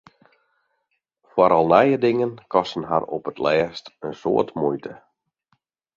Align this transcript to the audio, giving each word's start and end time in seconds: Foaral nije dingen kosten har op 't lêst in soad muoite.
Foaral 1.33 1.69
nije 1.73 1.99
dingen 2.05 2.33
kosten 2.55 2.89
har 2.93 3.03
op 3.17 3.23
't 3.31 3.43
lêst 3.45 3.85
in 4.05 4.13
soad 4.21 4.47
muoite. 4.59 4.93